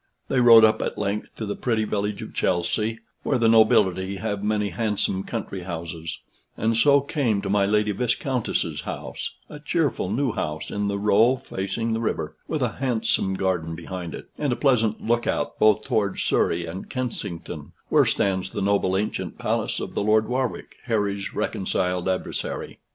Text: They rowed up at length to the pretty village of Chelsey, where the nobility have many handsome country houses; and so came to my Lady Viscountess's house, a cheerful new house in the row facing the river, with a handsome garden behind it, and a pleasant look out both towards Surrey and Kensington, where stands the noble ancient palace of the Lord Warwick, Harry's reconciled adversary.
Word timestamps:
They 0.29 0.39
rowed 0.39 0.63
up 0.65 0.81
at 0.81 0.97
length 0.97 1.35
to 1.35 1.45
the 1.45 1.55
pretty 1.55 1.83
village 1.83 2.23
of 2.23 2.33
Chelsey, 2.33 3.01
where 3.21 3.37
the 3.37 3.47
nobility 3.47 4.15
have 4.15 4.43
many 4.43 4.69
handsome 4.69 5.21
country 5.23 5.61
houses; 5.61 6.17
and 6.57 6.75
so 6.75 7.01
came 7.01 7.39
to 7.43 7.51
my 7.51 7.67
Lady 7.67 7.91
Viscountess's 7.91 8.81
house, 8.81 9.35
a 9.47 9.59
cheerful 9.59 10.09
new 10.09 10.31
house 10.31 10.71
in 10.71 10.87
the 10.87 10.97
row 10.97 11.37
facing 11.37 11.93
the 11.93 11.99
river, 11.99 12.35
with 12.47 12.63
a 12.63 12.77
handsome 12.77 13.35
garden 13.35 13.75
behind 13.75 14.15
it, 14.15 14.27
and 14.39 14.51
a 14.51 14.55
pleasant 14.55 15.05
look 15.05 15.27
out 15.27 15.59
both 15.59 15.83
towards 15.83 16.23
Surrey 16.23 16.65
and 16.65 16.89
Kensington, 16.89 17.71
where 17.89 18.07
stands 18.07 18.49
the 18.49 18.59
noble 18.63 18.97
ancient 18.97 19.37
palace 19.37 19.79
of 19.79 19.93
the 19.93 20.01
Lord 20.01 20.27
Warwick, 20.27 20.77
Harry's 20.85 21.35
reconciled 21.35 22.09
adversary. 22.09 22.79